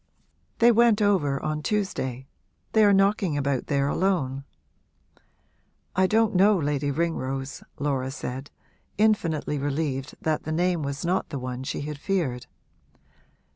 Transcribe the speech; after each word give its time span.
'They 0.57 0.71
went 0.71 0.99
over 0.99 1.39
on 1.43 1.61
Tuesday 1.61 2.25
they 2.71 2.83
are 2.83 2.91
knocking 2.91 3.37
about 3.37 3.67
there 3.67 3.87
alone.' 3.87 4.43
'I 5.95 6.07
don't 6.07 6.33
know 6.35 6.57
Lady 6.57 6.89
Ringrose,' 6.89 7.61
Laura 7.77 8.09
said, 8.09 8.49
infinitely 8.97 9.59
relieved 9.59 10.15
that 10.19 10.41
the 10.41 10.51
name 10.51 10.81
was 10.81 11.05
not 11.05 11.29
the 11.29 11.37
one 11.37 11.61
she 11.63 11.81
had 11.81 11.99
feared. 11.99 12.47